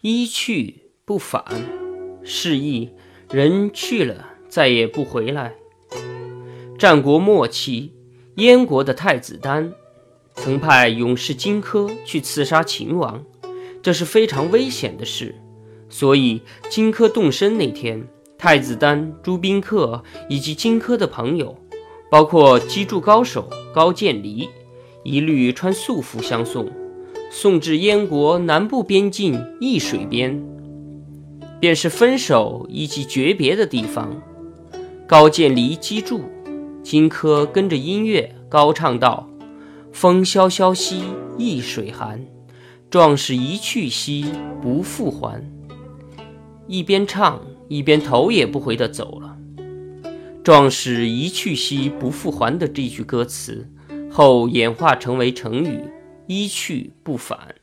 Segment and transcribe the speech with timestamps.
[0.00, 1.42] 一去不返，
[2.22, 2.90] 示意
[3.32, 5.54] 人去了再也不回来。
[6.78, 7.92] 战国末期，
[8.36, 9.72] 燕国的太子丹
[10.36, 13.24] 曾派勇士荆轲去刺杀秦王，
[13.82, 15.34] 这是非常危险的事。
[15.88, 18.06] 所以，荆轲动身那天，
[18.38, 21.58] 太子丹、朱宾客以及荆轲的朋友，
[22.08, 24.48] 包括击筑高手高渐离，
[25.02, 26.70] 一律穿素服相送。
[27.30, 30.42] 送至燕国南部边境易水边，
[31.60, 34.20] 便是分手以及诀别的地方。
[35.06, 36.22] 高渐离击筑，
[36.82, 39.28] 荆轲跟着音乐高唱道
[39.92, 41.02] ：“风萧萧兮
[41.36, 42.24] 易水寒，
[42.90, 44.26] 壮士一去兮
[44.62, 45.42] 不复还。”
[46.66, 49.36] 一边唱一边头也不回地走了。
[50.42, 53.66] 壮士一去兮不复还的这句歌词，
[54.10, 55.80] 后演化成为成语。
[56.28, 57.54] 一去不返。